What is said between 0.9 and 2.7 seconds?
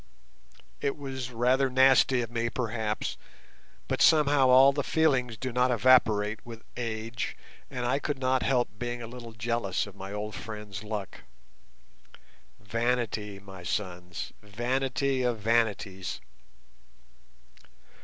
was rather nasty of me,